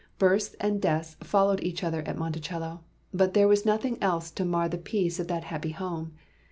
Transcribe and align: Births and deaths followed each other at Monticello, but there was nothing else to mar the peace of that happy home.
Births 0.17 0.55
and 0.59 0.81
deaths 0.81 1.15
followed 1.21 1.61
each 1.63 1.83
other 1.83 2.01
at 2.07 2.17
Monticello, 2.17 2.81
but 3.13 3.35
there 3.35 3.47
was 3.47 3.67
nothing 3.67 4.01
else 4.01 4.31
to 4.31 4.43
mar 4.43 4.67
the 4.67 4.79
peace 4.79 5.19
of 5.19 5.27
that 5.27 5.43
happy 5.43 5.69
home. 5.73 6.15